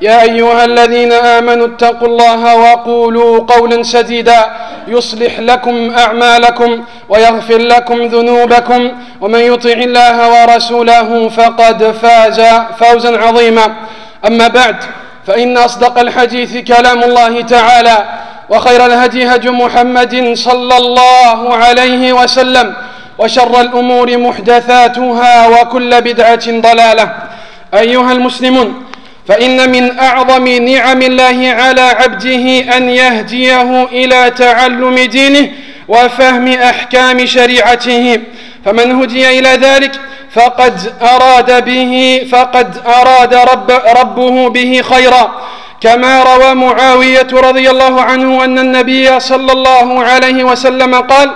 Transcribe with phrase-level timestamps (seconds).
[0.00, 4.46] يا أيها الذين آمنوا اتقوا الله وقولوا قولا سديدا
[4.88, 12.40] يصلح لكم أعمالكم ويغفر لكم ذنوبكم ومن يطع الله ورسوله فقد فاز
[12.80, 13.74] فوزا عظيما.
[14.26, 14.76] أما بعد
[15.26, 18.04] فإن أصدق الحديث كلام الله تعالى
[18.48, 22.74] وخير الهدي هدي محمد صلى الله عليه وسلم
[23.18, 27.12] وشر الأمور محدثاتها وكل بدعة ضلالة.
[27.74, 28.82] أيها المسلمون
[29.28, 35.50] فإن من أعظم نعم الله على عبده أن يهديه إلى تعلم دينه
[35.88, 38.20] وفهم أحكام شريعته.
[38.64, 39.92] فمن هدي إلى ذلك
[40.30, 45.40] فقد أراد به فقد أراد رب ربه به خيرا.
[45.80, 51.30] كما روى معاوية رضي الله عنه أن النبي صلى الله عليه وسلم قال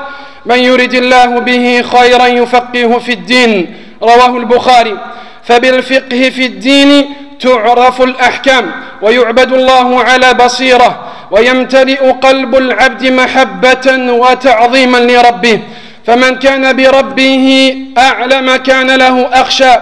[0.47, 3.77] من يرد الله به خيرا يفقهه في الدين.
[4.03, 4.99] رواه البخاري.
[5.45, 7.07] فبالفقه في الدين
[7.41, 8.71] تعرف الأحكام
[9.03, 15.61] ويعبد الله على بصيرة ويمتلئ قلب العبد محبة وتعظيما لربه.
[16.07, 19.73] فمن كان بربه أعلم كان له أخشى.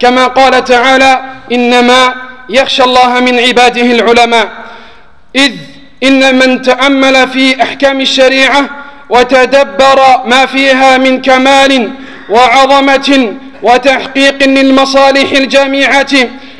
[0.00, 1.20] كما قال تعالى
[1.52, 2.14] إنما
[2.50, 4.48] يخشى الله من عباده العلماء.
[5.36, 5.52] إذ
[6.02, 8.64] إن من تأمل في أحكام الشريعة
[9.08, 11.90] وتدبر ما فيها من كمال
[12.30, 16.14] وعظمة وتحقيق للمصالح الجامعة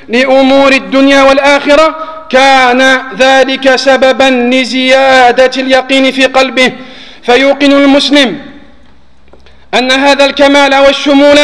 [0.08, 1.96] لأمور الدنيا والآخرة
[2.30, 6.72] كان ذلك سببا لزيادة اليقين في قلبه.
[7.22, 8.38] فيوقن المسلم
[9.74, 11.38] أن هذا الكمال والشمول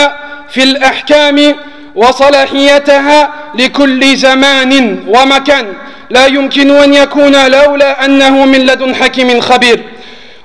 [0.51, 1.55] في الأحكام
[1.95, 5.73] وصلاحيتها لكل زمان ومكان.
[6.11, 9.83] لا يمكن أن يكون لولا أنه من لدن حكيم خبير.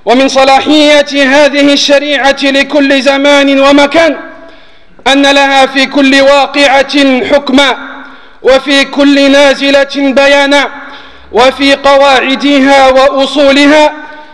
[0.06, 4.18] ومن صلاحية هذه الشريعة لكل زمان ومكان
[5.08, 7.87] أن لها في كل واقعة حكما.
[8.48, 10.70] وفي كل نازلة بيانا
[11.32, 13.94] وفي قواعدها وأصولها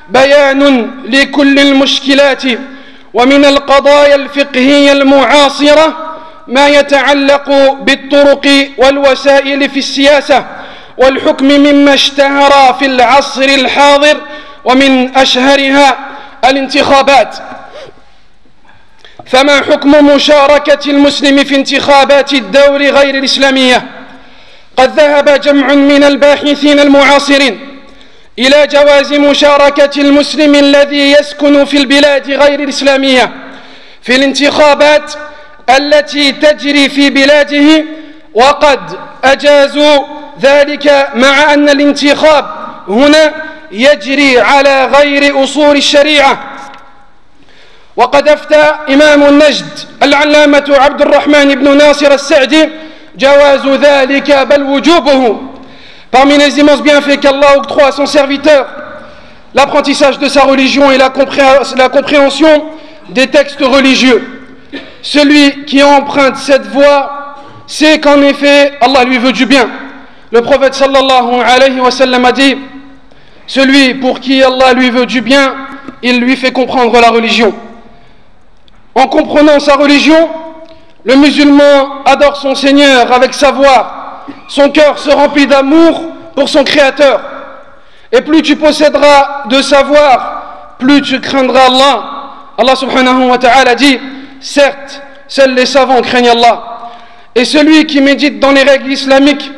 [0.09, 2.44] بيان لكل المشكلات.
[3.13, 5.97] ومن القضايا الفقهية المعاصرة
[6.47, 10.46] ما يتعلق بالطرق والوسائل في السياسة
[10.97, 14.18] والحكم مما اشتهر في العصر الحاضر
[14.66, 15.97] ومن أشهرها
[16.46, 17.35] الانتخابات.
[19.25, 24.03] فما حكم مشاركة المسلم في انتخابات الدور غير الإسلامية؟
[24.78, 27.59] قد ذهب جمع من الباحثين المعاصرين
[28.39, 33.29] إلى جواز مشاركة المسلم الذي يسكن في البلاد غير الإسلامية
[34.01, 35.13] في الانتخابات
[35.69, 37.85] التي تجري في بلاده
[38.34, 38.79] وقد
[39.23, 40.00] أجازوا
[40.41, 42.45] ذلك مع أن الانتخاب
[42.88, 43.34] هنا
[43.72, 46.44] يجري على غير أصول الشريعة.
[47.95, 52.69] وقد أفتى إمام النجد العلامة عبد الرحمن بن ناصر السعدي
[56.12, 58.68] Parmi les immenses bienfaits qu'Allah octroie à son serviteur,
[59.53, 62.66] l'apprentissage de sa religion et la compréhension
[63.09, 64.44] des textes religieux.
[65.02, 67.35] Celui qui emprunte cette voie
[67.68, 69.69] sait qu'en effet, Allah lui veut du bien.
[70.31, 72.57] Le prophète sallallahu alayhi wa sallam a dit
[73.46, 75.53] Celui pour qui Allah lui veut du bien,
[76.02, 77.53] il lui fait comprendre la religion.
[78.96, 80.29] En comprenant sa religion,
[81.05, 84.26] le musulman adore son Seigneur avec savoir.
[84.47, 86.02] Son cœur se remplit d'amour
[86.35, 87.22] pour son Créateur.
[88.11, 92.03] Et plus tu posséderas de savoir, plus tu craindras Allah.
[92.58, 94.00] Allah subhanahu wa ta'ala dit,
[94.40, 96.64] certes, seuls les savants craignent Allah.
[97.35, 99.52] Et celui qui médite dans les règles islamiques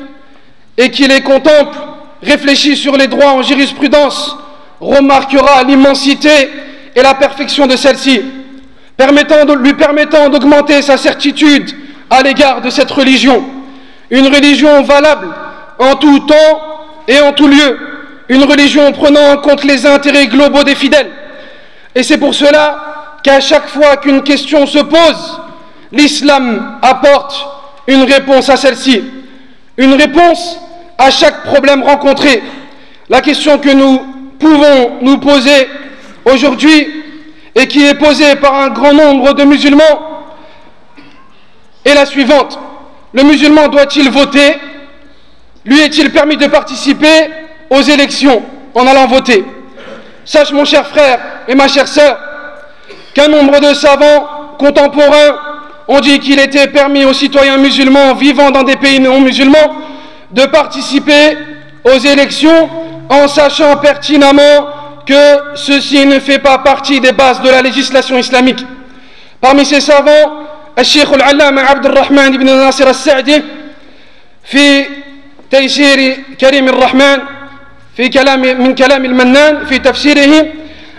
[0.77, 1.77] et qui les contemple,
[2.23, 4.35] réfléchit sur les droits en jurisprudence,
[4.79, 6.49] remarquera l'immensité
[6.95, 8.21] et la perfection de celle-ci
[8.97, 11.71] lui permettant d'augmenter sa certitude
[12.09, 13.43] à l'égard de cette religion.
[14.09, 15.27] Une religion valable
[15.79, 17.77] en tout temps et en tout lieu.
[18.29, 21.11] Une religion prenant en compte les intérêts globaux des fidèles.
[21.93, 25.41] Et c'est pour cela qu'à chaque fois qu'une question se pose,
[25.91, 27.47] l'islam apporte
[27.87, 29.03] une réponse à celle-ci,
[29.77, 30.57] une réponse
[30.97, 32.41] à chaque problème rencontré.
[33.09, 34.01] La question que nous
[34.39, 35.69] pouvons nous poser
[36.25, 37.04] aujourd'hui
[37.55, 40.23] et qui est posée par un grand nombre de musulmans
[41.85, 42.59] est la suivante.
[43.13, 44.57] Le musulman doit-il voter?
[45.63, 47.29] Lui est-il permis de participer
[47.69, 48.43] aux élections
[48.73, 49.45] en allant voter?
[50.25, 52.19] Sache mon cher frère et ma chère sœur
[53.13, 54.27] qu'un nombre de savants
[54.59, 55.37] contemporains
[55.87, 59.75] ont dit qu'il était permis aux citoyens musulmans vivant dans des pays non musulmans
[60.31, 61.37] de participer
[61.85, 62.69] aux élections
[63.09, 64.67] en sachant pertinemment
[65.06, 68.64] que ceci ne fait pas partie des bases de la législation islamique.
[69.40, 70.46] Parmi ces savants,
[70.78, 73.42] الشيخ العلامة عبد الرحمن بن ناصر السعدي
[74.44, 74.86] في
[75.50, 77.18] تيسير كريم الرحمن
[77.96, 80.46] في كلام من كلام المنان في تفسيره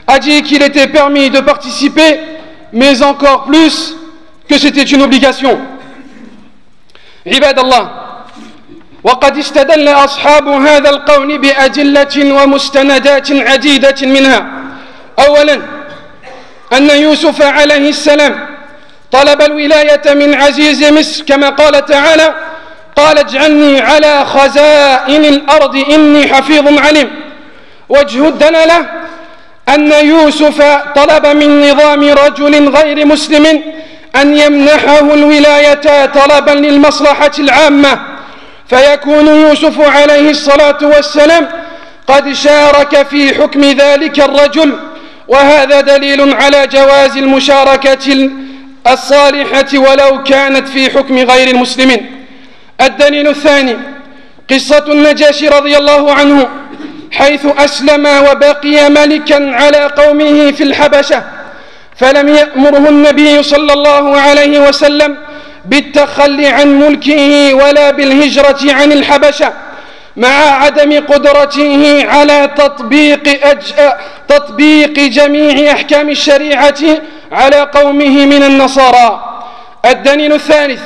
[0.07, 2.19] a dit qu'il était permis de participer
[2.73, 3.95] mais encore plus
[4.49, 5.57] que c'était une obligation
[7.27, 8.04] عباد الله
[9.06, 14.46] وقد استدل أصحاب هذا القول بأدلة ومستندات عديدة منها.
[15.18, 15.60] أولا
[16.72, 18.46] أن يوسف عليه السلام
[19.12, 22.34] طلب الولاية من عزيز مصر كما قال تعالى
[22.96, 27.10] قال اجعلني على خزائن الأرض إني حفيظ عليم.
[27.88, 28.86] وجه الدلالة
[29.68, 30.62] أن يوسف
[30.96, 33.62] طلب من نظام رجل غير مسلم
[34.16, 38.15] أن يمنحه الولاية طلبا للمصلحة العامة.
[38.68, 41.48] فيكون يوسف عليه الصلاة والسلام
[42.06, 44.78] قد شارك في حكم ذلك الرجل
[45.28, 48.30] وهذا دليل على جواز المشاركة
[48.92, 52.26] الصالحة ولو كانت في حكم غير المسلمين.
[52.80, 53.76] الدليل الثاني
[54.50, 56.48] قصة النجاشي رضي الله عنه
[57.12, 61.22] حيث أسلم وبقي ملكا على قومه في الحبشة
[61.96, 65.16] فلم يأمره النبي صلى الله عليه وسلم
[65.68, 69.52] بالتخلي عن ملكه ولا بالهجرة عن الحبشة
[70.16, 73.74] مع عدم قدرته على تطبيق, أج...
[74.28, 76.78] تطبيق جميع أحكام الشريعة
[77.32, 79.42] على قومه من النصارى.
[79.84, 80.80] الدليل الثالث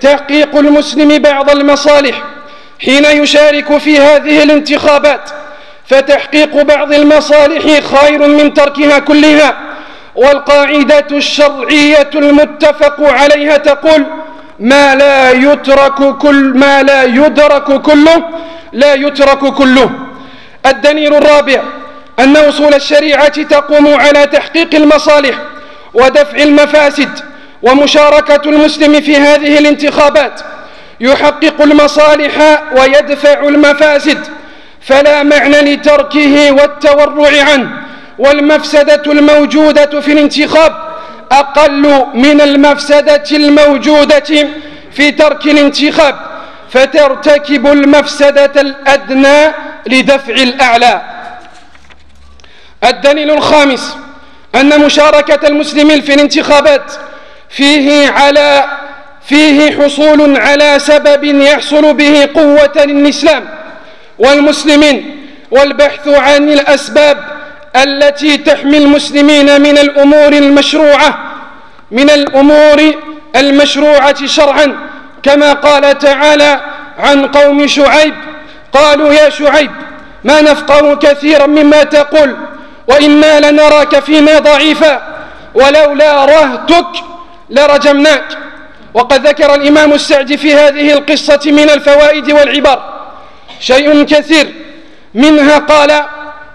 [0.00, 2.22] تحقيق المسلم بعض المصالح.
[2.84, 5.30] حين يشارك في هذه الانتخابات
[5.86, 9.69] فتحقيق بعض المصالح خير من تركها كلها.
[10.14, 14.06] والقاعدة الشرعية المتفق عليها تقول
[14.60, 18.22] ما لا يترك كل ما لا يدرك كله
[18.72, 19.90] لا يترك كله.
[20.66, 21.62] الدليل الرابع
[22.18, 25.34] أن وصول الشريعة تقوم على تحقيق المصالح
[25.94, 27.08] ودفع المفاسد
[27.62, 30.40] ومشاركة المسلم في هذه الانتخابات.
[31.00, 34.18] يحقق المصالح ويدفع المفاسد
[34.82, 37.79] فلا معنى لتركه والتورع عنه.
[38.20, 40.72] والمفسدة الموجودة في الانتخاب
[41.32, 44.48] أقل من المفسدة الموجودة
[44.92, 46.16] في ترك الانتخاب
[46.70, 49.54] فترتكب المفسدة الأدنى
[49.86, 51.02] لدفع الأعلى.
[52.84, 53.96] الدليل الخامس
[54.54, 56.92] أن مشاركة المسلمين في الانتخابات
[57.50, 58.64] فيه على
[59.28, 63.48] فيه حصول على سبب يحصل به قوة للإسلام
[64.18, 67.39] والمسلمين والبحث عن الأسباب
[67.76, 71.18] التي تحمي المسلمين من الأمور المشروعة
[71.90, 72.94] من الأمور
[73.36, 74.76] المشروعة شرعا.
[75.22, 76.60] كما قال تعالى
[76.98, 78.14] عن قوم شعيب
[78.72, 79.70] قالوا يا شعيب
[80.24, 82.36] ما نفقه كثيرا مما تقول
[82.88, 85.02] وإنا لنراك فينا ضعيفا.
[85.54, 86.86] ولولا رهتك
[87.50, 88.24] لرجمناك.
[88.94, 92.82] وقد ذكر الإمام السعدي في هذه القصة من الفوائد والعبر.
[93.60, 94.54] شيء كثير.
[95.14, 96.02] منها قال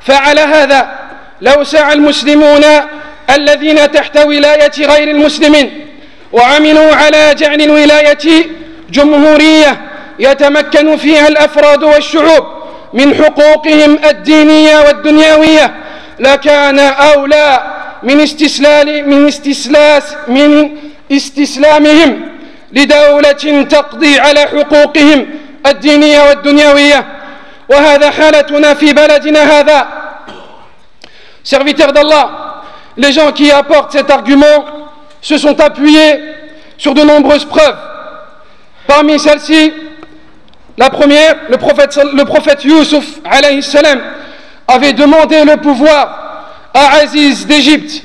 [0.02, 1.05] فعل هذا.
[1.42, 2.62] لو سعى المسلمون
[3.30, 5.88] الذين تحت ولاية غير المسلمين
[6.32, 8.46] وعملوا على جعل الولاية
[8.90, 9.82] جمهورية
[10.20, 12.46] يتمكن فيها الأفراد والشعوب
[12.94, 15.74] من حقوقهم الدينية والدنيوية
[16.20, 20.70] لكان أولى من استسلال من استسلاس من
[21.12, 22.22] استسلامهم
[22.72, 25.28] لدولة تقضي على حقوقهم
[25.66, 27.06] الدينية والدنيوية.
[27.70, 29.88] وهذا حالتنا في بلدنا هذا.
[31.46, 32.64] Serviteurs d'Allah,
[32.98, 34.66] les gens qui apportent cet argument
[35.22, 36.20] se sont appuyés
[36.76, 37.78] sur de nombreuses preuves.
[38.88, 39.72] Parmi celles-ci,
[40.76, 41.96] la première, le prophète,
[42.66, 43.06] le Yusuf
[43.62, 44.02] salam,
[44.68, 48.04] avait demandé le pouvoir à Aziz d'Égypte.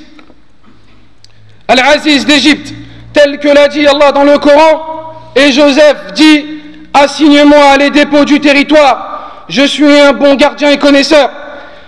[1.67, 2.73] Al-Aziz d'Égypte,
[3.11, 6.45] tel que l'a dit Allah dans le Coran, et Joseph dit
[6.93, 11.31] Assigne-moi les dépôts du territoire, je suis un bon gardien et connaisseur.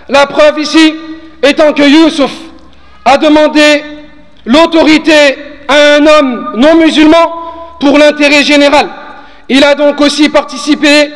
[0.10, 0.96] La preuve ici
[1.44, 2.32] étant que Yusuf
[3.06, 3.84] a demandé
[4.46, 7.34] l'autorité à un homme non musulman
[7.80, 8.88] pour l'intérêt général.
[9.50, 11.12] Il a donc aussi participé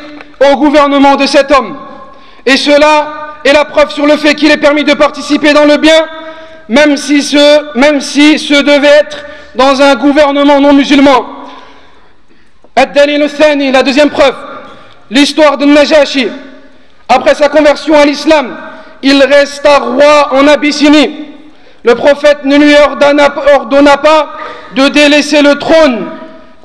[0.52, 1.76] au gouvernement de cet homme.
[2.44, 5.78] Et cela est la preuve sur le fait qu'il est permis de participer dans le
[5.78, 6.06] bien,
[6.68, 11.26] même si ce, même si ce devait être dans un gouvernement non musulman.
[12.76, 12.86] La
[13.82, 14.34] deuxième preuve,
[15.10, 16.28] l'histoire de Najashi.
[17.08, 18.54] Après sa conversion à l'islam,
[19.02, 21.26] il resta roi en Abyssinie.
[21.84, 23.30] Le prophète ne lui ordonna,
[23.98, 24.36] pas
[24.74, 26.06] de délaisser le trône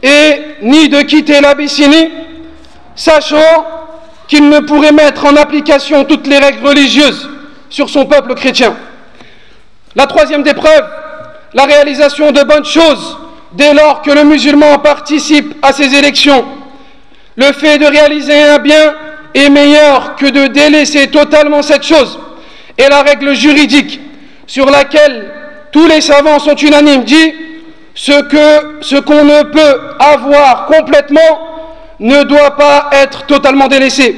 [0.02, 2.10] et ni de quitter l'Abyssinie,
[2.96, 3.66] sachant
[4.28, 7.30] qu'il ne pourrait mettre en application toutes les règles religieuses
[7.70, 8.76] sur son peuple chrétien.
[9.96, 10.54] La troisième des
[11.54, 13.18] la réalisation de bonnes choses
[13.54, 16.44] dès lors que le musulman participe à ces élections.
[17.36, 18.96] Le fait de réaliser un bien
[19.34, 22.20] est meilleur que de délaisser totalement cette chose.
[22.78, 24.00] Et la règle juridique
[24.48, 25.32] sur laquelle
[25.72, 27.34] tous les savants sont unanimes dit
[27.96, 31.50] ce que ce qu'on ne peut avoir complètement
[32.00, 34.16] ne doit pas être totalement délaissé.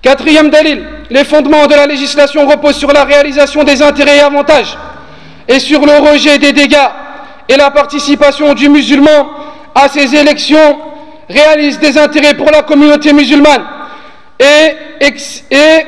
[0.00, 4.76] Quatrième dalil, les fondements de la législation reposent sur la réalisation des intérêts et avantages
[5.46, 6.76] et sur le rejet des dégâts
[7.48, 9.30] et la participation du musulman
[9.74, 10.78] à ces élections
[11.28, 13.64] réalise des intérêts pour la communauté musulmane
[14.38, 15.06] et,
[15.50, 15.86] et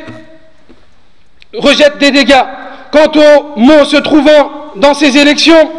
[1.59, 2.45] rejette des dégâts.
[2.93, 5.71] Quant aux mots se trouvant dans ces élections,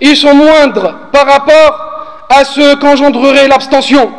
[0.00, 4.10] ils sont moindres par rapport à ce qu'engendrerait l'abstention.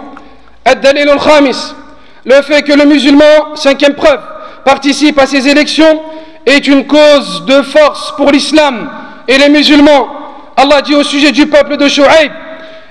[2.25, 4.19] Le fait que le musulman, cinquième preuve,
[4.65, 6.01] participe à ces élections
[6.45, 8.89] est une cause de force pour l'islam
[9.27, 10.09] et les musulmans.
[10.55, 12.31] Allah dit au sujet du peuple de Shu'aib,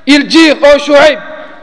[0.07, 1.19] il dit, oh Shu'aib,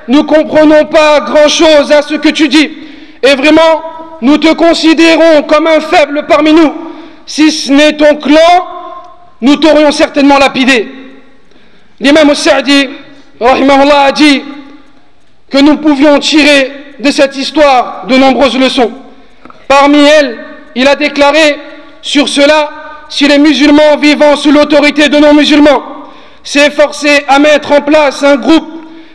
[0.08, 2.78] nous comprenons pas grand-chose à ce que tu dis,
[3.24, 3.82] et vraiment,
[4.22, 6.74] nous te considérons comme un faible parmi nous.
[7.26, 8.68] Si ce n'est ton clan,
[9.42, 10.90] nous t'aurions certainement lapidé.
[12.02, 12.90] L'imam Sa'di,
[13.40, 14.44] a dit
[15.50, 18.92] que nous pouvions tirer de cette histoire de nombreuses leçons.
[19.70, 20.38] Parmi elles,
[20.76, 21.58] il a déclaré
[22.02, 22.72] sur cela,
[23.08, 25.84] si les musulmans vivant sous l'autorité de non-musulmans
[26.44, 28.68] s'efforçaient à mettre en place un groupe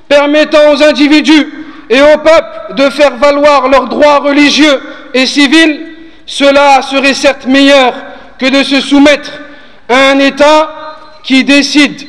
[0.09, 4.81] permettant aux individus et au peuple de faire valoir leurs droits religieux
[5.15, 5.87] et civils,
[6.27, 7.95] cela serait certes meilleur
[8.39, 9.33] que de se soumettre
[9.89, 10.71] à un État
[11.23, 12.07] qui décide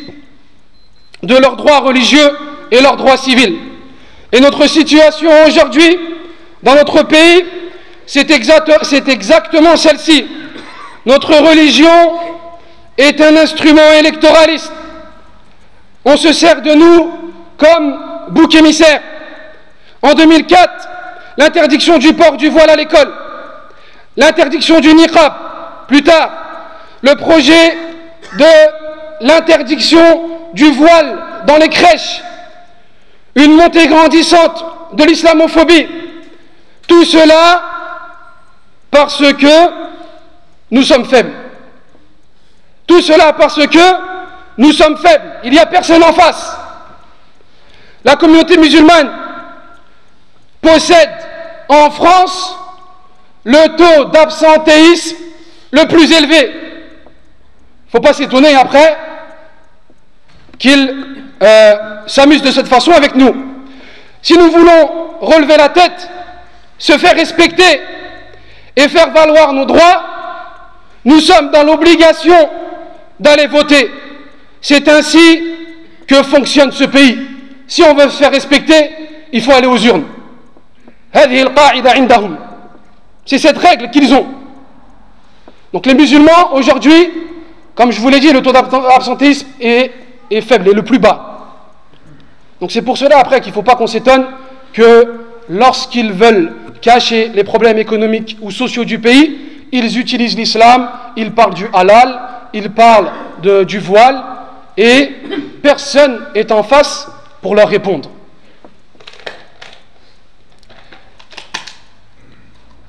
[1.24, 2.32] de leurs droits religieux
[2.72, 3.58] et leurs droits civils.
[4.32, 5.98] Et notre situation aujourd'hui,
[6.62, 7.46] dans notre pays,
[8.06, 10.26] c'est exactement celle-ci.
[11.06, 12.14] Notre religion
[12.98, 14.72] est un instrument électoraliste.
[16.06, 17.12] On se sert de nous
[17.58, 19.02] comme bouc émissaire.
[20.02, 20.88] En 2004,
[21.38, 23.12] l'interdiction du port du voile à l'école,
[24.18, 25.34] l'interdiction du niqab,
[25.88, 26.32] plus tard,
[27.02, 27.78] le projet
[28.38, 32.22] de l'interdiction du voile dans les crèches,
[33.36, 35.88] une montée grandissante de l'islamophobie.
[36.88, 37.62] Tout cela
[38.92, 39.72] parce que
[40.72, 41.32] nous sommes faibles.
[42.88, 43.94] Tout cela parce que
[44.58, 45.32] nous sommes faibles.
[45.44, 46.58] Il n'y a personne en face.
[48.04, 49.10] La communauté musulmane
[50.62, 51.10] possède
[51.68, 52.56] en France
[53.44, 55.18] le taux d'absentéisme
[55.72, 56.52] le plus élevé.
[56.52, 58.98] Il ne faut pas s'étonner après
[60.58, 61.06] qu'il
[61.42, 61.76] euh,
[62.08, 63.34] s'amuse de cette façon avec nous.
[64.22, 66.10] Si nous voulons relever la tête,
[66.78, 67.82] se faire respecter
[68.76, 70.04] et faire valoir nos droits,
[71.06, 72.36] nous sommes dans l'obligation
[73.20, 73.90] d'aller voter.
[74.62, 75.44] C'est ainsi
[76.08, 77.18] que fonctionne ce pays.
[77.68, 78.92] Si on veut se faire respecter,
[79.32, 80.06] il faut aller aux urnes.
[83.26, 84.28] C'est cette règle qu'ils ont.
[85.74, 87.10] Donc les musulmans, aujourd'hui,
[87.76, 89.92] comme je vous l'ai dit, le taux d'absentéisme est,
[90.42, 91.58] faible, est le plus bas.
[92.60, 94.26] Donc c'est pour cela après qu'il ne faut pas qu'on s'étonne
[94.74, 99.38] que lorsqu'ils veulent cacher les problèmes économiques ou sociaux du pays,
[99.72, 102.20] ils utilisent l'islam, ils parlent du halal,
[102.54, 103.12] ils parlent
[103.66, 104.22] du voile,
[104.78, 105.12] et
[105.62, 107.08] personne est en face
[107.42, 108.10] pour leur répondre.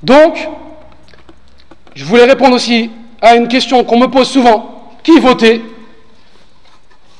[0.02, 0.48] Donc,
[1.94, 4.92] je voulais répondre aussi à une question qu'on me pose souvent.
[5.02, 5.62] Qui voter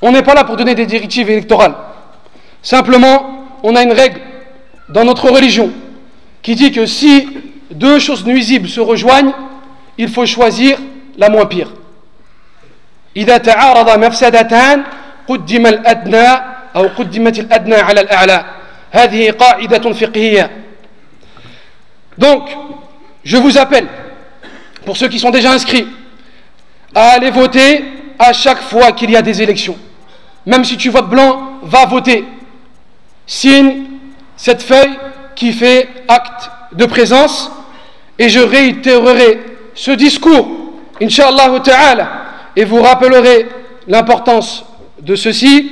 [0.03, 1.75] On n'est pas là pour donner des directives électorales.
[2.63, 4.21] Simplement, on a une règle
[4.89, 5.71] dans notre religion
[6.43, 7.29] qui dit que si
[7.71, 9.33] deux choses nuisibles se rejoignent,
[9.99, 10.79] il faut choisir
[11.17, 11.73] la moins pire.
[13.17, 14.83] إذا تعارض مفسدتان
[15.29, 16.29] قدم الأدنى
[16.77, 18.45] أو قدمت الأدنى على الأعلى
[18.91, 20.51] هذه قاعدة فقهية
[22.22, 22.56] Donc,
[23.24, 23.88] je vous appelle,
[24.86, 25.88] pour ceux qui sont déjà inscrits,
[26.94, 27.84] à aller voter
[28.20, 29.76] à chaque fois qu'il y a des élections.
[30.46, 32.24] Même si tu votes blanc, va voter.
[33.26, 33.86] signe
[34.38, 34.98] cette feuille
[35.36, 37.52] qui fait acte de présence
[38.20, 39.40] et je réitérerai
[39.74, 40.48] ce discours,
[41.02, 42.12] Inch'Allah ta'ala,
[42.56, 43.48] et vous rappellerai
[43.88, 44.64] l'importance
[45.02, 45.72] de ceci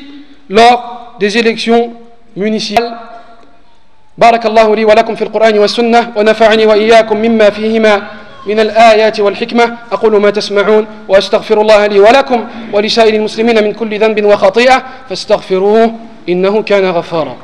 [0.50, 1.94] lors des élections
[2.36, 2.99] municipales.
[4.20, 8.02] بارك الله لي ولكم في القرآن والسنة ونفعني وإياكم مما فيهما
[8.46, 14.26] من الآيات والحكمة أقول ما تسمعون وأستغفر الله لي ولكم ولسائر المسلمين من كل ذنب
[14.26, 15.92] وخطيئة فاستغفروه
[16.30, 17.36] إنه كان غفارا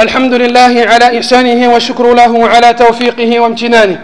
[0.00, 3.98] الحمد لله على إحسانه والشكر له على توفيقه وامتنانه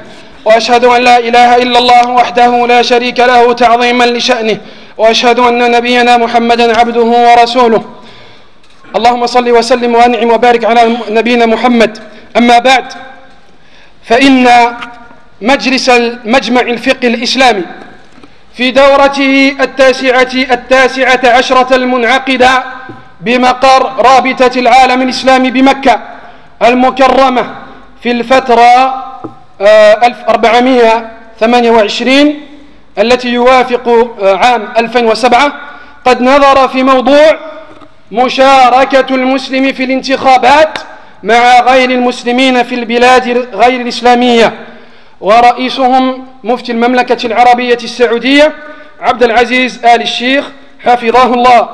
[0.45, 4.59] وأشهد أن لا إله إلا الله وحده لا شريك له تعظيما لشأنه
[4.99, 7.85] وأشهد أن نبينا محمدا عبده ورسوله.
[8.97, 11.99] اللهم صل وسلم وأنعم وبارك على نبينا محمد.
[12.37, 12.93] أما بعد
[14.05, 14.49] فإن
[15.41, 17.65] مجلس المجمع الفقه الإسلامي
[18.55, 22.65] في دورته التاسعة التاسعة عشرة المنعقدة
[23.21, 26.01] بمقر رابطة العالم الإسلامي بمكة
[26.63, 27.55] المكرمة
[28.03, 28.95] في الفترة
[29.61, 32.35] 1428
[32.99, 35.53] التي يوافق عام 2007
[36.05, 37.39] قد نظر في موضوع
[38.13, 40.79] مشاركة المسلم في الانتخابات
[41.23, 44.55] مع غير المسلمين في البلاد غير الإسلامية.
[45.21, 48.53] ورئيسهم مفتي المملكة العربية السعودية
[49.01, 50.45] عبد العزيز آل الشيخ
[50.85, 51.69] حفظه الله.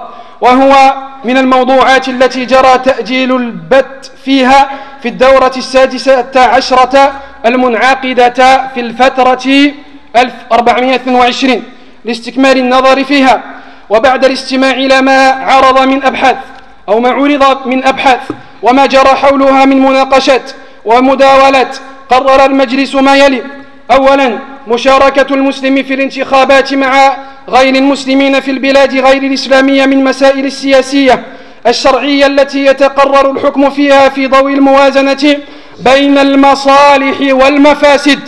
[0.44, 4.70] وهو من الموضوعات التي جرى تأجيل البت فيها
[5.02, 7.12] في الدورة السادسة عشرة
[7.46, 9.72] المنعقدة في الفترة
[10.16, 11.62] 1422
[12.04, 13.42] لاستكمال النظر فيها
[13.90, 16.36] وبعد الاستماع إلى ما عرض من أبحاث
[16.88, 18.30] أو ما عرض من أبحاث
[18.62, 20.50] وما جرى حولها من مناقشات
[20.84, 21.76] ومداولات
[22.10, 23.42] قرر المجلس ما يلي
[23.90, 27.16] أولا مشاركة المسلم في الانتخابات مع
[27.48, 31.24] غير المسلمين في البلاد غير الإسلامية من مسائل السياسية
[31.66, 35.36] الشرعية التي يتقرر الحكم فيها في ضوء الموازنة
[35.84, 38.18] بين المصالح والمفاسد.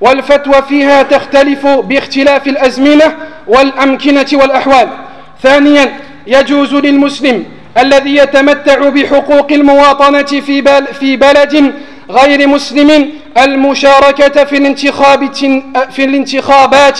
[0.00, 3.14] والفتوى فيها تختلف باختلاف الأزمنة
[3.46, 4.88] والأمكنة والأحوال.
[5.42, 5.92] ثانيا
[6.26, 7.44] يجوز للمسلم
[7.78, 10.22] الذي يتمتع بحقوق المواطنة
[11.00, 11.74] في, بلد
[12.10, 15.34] غير مسلم المشاركة في الانتخاب
[15.90, 16.98] في الانتخابات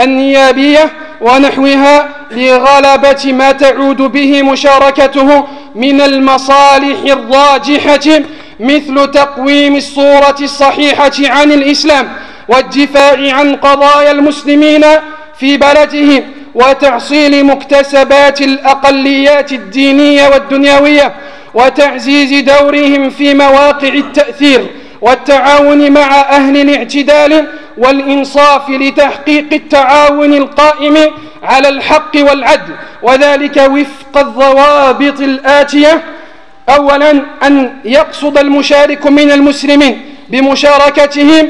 [0.00, 8.22] النيابية ونحوها لغلبة ما تعود به مشاركته من المصالح الراجحة
[8.60, 12.08] مثل تقويم الصورة الصحيحة عن الإسلام
[12.48, 14.84] والدفاع عن قضايا المسلمين
[15.38, 21.14] في بلده وتحصيل مكتسبات الأقليات الدينية والدنيوية.
[21.54, 24.66] وتعزيز دورهم في مواقع التأثير
[25.00, 27.46] والتعاون مع أهل الاعتدال
[27.78, 30.96] والإنصاف لتحقيق التعاون القائم
[31.42, 32.72] على الحق والعدل.
[33.02, 36.02] وذلك وفق الضوابط الآتية.
[36.68, 37.10] أولا
[37.42, 41.48] أن يقصد المشارك من المسلمين بمشاركتهم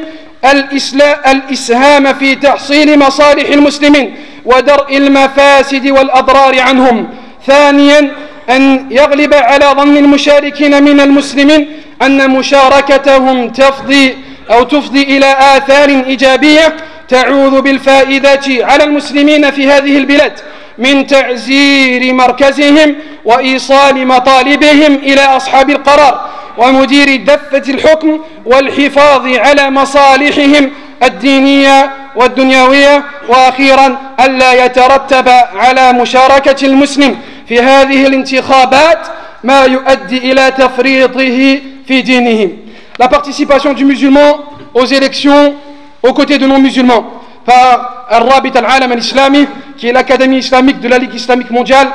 [1.27, 7.09] الإسهام في تحصيل مصالح المسلمين ودرء المفاسد والأضرار عنهم.
[7.47, 8.13] ثانيا
[8.57, 11.69] أن يغلب على ظن المشاركين من المسلمين
[12.03, 14.17] أن مشاركتهم تفضي
[14.51, 16.77] أو تفضي إلى آثار إيجابية
[17.09, 20.33] تعود بالفائدة على المسلمين في هذه البلاد
[20.79, 30.71] من تعزير مركزهم وإيصال مطالبهم إلى أصحاب القرار ومدير دفة الحكم والحفاظ على مصالحهم
[31.03, 39.08] الدينية والدنيوية وأخيرا ألا يترتب على مشاركة المسلم في هذه الانتخابات
[39.44, 42.52] ما يؤدي إلى تفريطه في دينهم
[43.00, 44.40] La participation du musulman
[44.74, 45.54] aux élections
[46.02, 47.06] aux côtés de non-musulmans
[47.46, 51.90] par Al-Rabit al-Alam al-Islami qui est l'académie islamique de la Ligue islamique mondiale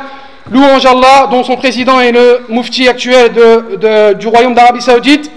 [0.51, 5.31] louange Allah dont son président est le mufti actuel de, de, du royaume d'Arabie Saoudite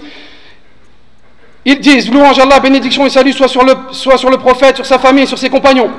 [1.64, 4.86] ils disent louange Allah bénédiction et salut soit sur, le, soit sur le prophète sur
[4.86, 5.90] sa famille et sur ses compagnons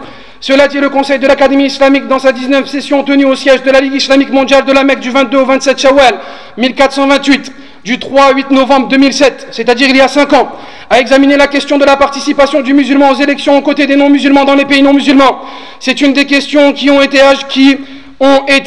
[0.42, 3.70] cela dit le conseil de l'Académie islamique dans sa 19e session tenue au siège de
[3.70, 6.14] la Ligue islamique mondiale de la Mecque du 22 au 27 Shawwal
[6.58, 7.52] 1428
[7.84, 10.50] du 3 au 8 novembre 2007, c'est-à-dire il y a 5 ans,
[10.90, 14.44] a examiné la question de la participation du musulman aux élections aux côtés des non-musulmans
[14.44, 15.42] dans les pays non-musulmans.
[15.78, 17.20] C'est une des questions qui ont été,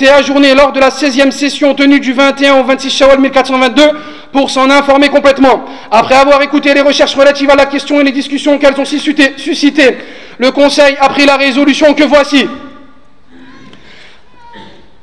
[0.09, 3.83] ajournées lors de la 16e session tenue du 21 au 26 Shawwal 1422
[4.31, 5.65] pour s'en informer complètement.
[5.91, 9.97] Après avoir écouté les recherches relatives à la question et les discussions qu'elles ont suscitées,
[10.37, 12.47] le Conseil a pris la résolution que voici.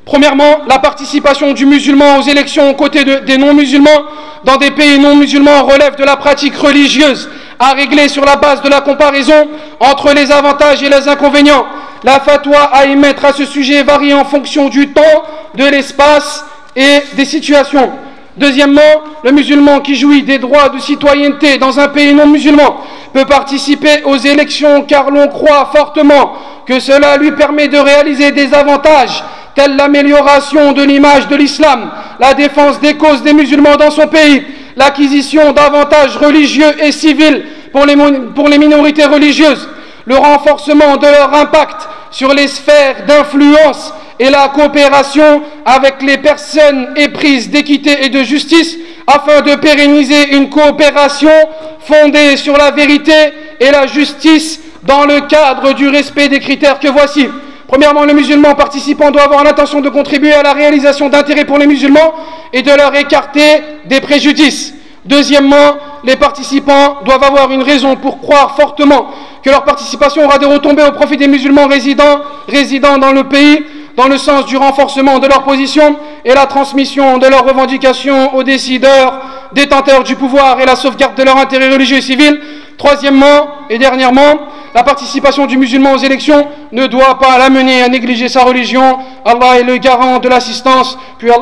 [0.05, 4.03] Premièrement, la participation du musulman aux élections aux côtés des non-musulmans
[4.43, 8.69] dans des pays non-musulmans relève de la pratique religieuse à régler sur la base de
[8.69, 9.47] la comparaison
[9.79, 11.65] entre les avantages et les inconvénients.
[12.03, 15.23] La fatwa à émettre à ce sujet varie en fonction du temps,
[15.55, 17.93] de l'espace et des situations.
[18.37, 18.81] Deuxièmement,
[19.23, 22.77] le musulman qui jouit des droits de citoyenneté dans un pays non musulman
[23.13, 26.33] peut participer aux élections car l'on croit fortement
[26.65, 29.23] que cela lui permet de réaliser des avantages
[29.55, 34.43] tels l'amélioration de l'image de l'islam, la défense des causes des musulmans dans son pays,
[34.75, 39.69] l'acquisition d'avantages religieux et civils pour les, minorités religieuses,
[40.05, 46.93] le renforcement de leur impact sur les sphères d'influence et la coopération avec les personnes
[46.95, 51.31] éprises d'équité et de justice afin de pérenniser une coopération
[51.79, 53.13] fondée sur la vérité
[53.59, 57.27] et la justice dans le cadre du respect des critères que voici.
[57.67, 61.65] Premièrement, le musulman participant doit avoir l'intention de contribuer à la réalisation d'intérêts pour les
[61.65, 62.13] musulmans
[62.53, 64.75] et de leur écarter des préjudices.
[65.05, 69.07] Deuxièmement, les participants doivent avoir une raison pour croire fortement
[69.43, 73.63] que leur participation aura des retombées au profit des musulmans résidents, dans le pays,
[73.95, 78.43] dans le sens du renforcement de leur position et la transmission de leurs revendications aux
[78.43, 79.21] décideurs,
[79.53, 82.39] détenteurs du pouvoir et la sauvegarde de leurs intérêts religieux et civils.
[82.76, 84.36] Troisièmement et dernièrement,
[84.74, 88.98] la participation du musulman aux élections ne doit pas l'amener à négliger sa religion.
[89.24, 90.96] Allah est le garant de l'assistance.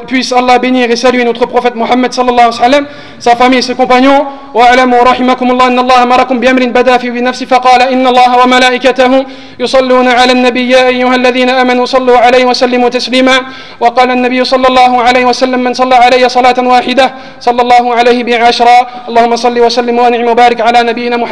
[0.06, 2.86] Puisse Allah bénir et saluer notre prophète Mohammed sallallahu alayhi wa sallam,
[3.18, 4.26] sa famille et ses compagnons.
[4.56, 9.24] واعلموا رحمكم الله ان الله امركم بامر بدا في بنفسه فقال ان الله وملائكته
[9.60, 13.36] يصلون على النبي يا ايها الذين امنوا صلوا عليه وسلموا تسليما
[13.80, 18.78] وقال النبي صلى الله عليه وسلم من صلى علي صلاه واحده صلى الله عليه بعشرا
[19.08, 21.29] اللهم صل وسلم وانعم وبارك على نبينا محمد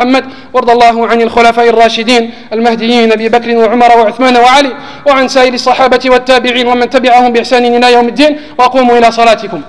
[0.53, 4.73] وارض الله عن الخلفاء الراشدين المهديين أبي بكر وعمر وعثمان وعلي
[5.07, 9.61] وعن سائر الصحابة والتابعين ومن تبعهم بإحسان إلى يوم الدين وقوموا إلى صلاتكم.